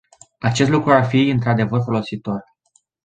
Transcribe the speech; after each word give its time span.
Acest 0.39 0.69
lucru 0.69 0.91
ar 0.93 1.05
fi 1.05 1.29
într-adevăr 1.29 1.81
folositor. 1.83 2.43